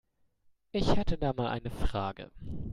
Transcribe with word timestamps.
Ich 0.71 0.95
hätte 0.95 1.19
da 1.19 1.31
mal 1.31 1.45
eine 1.49 1.69
Frage. 1.69 2.31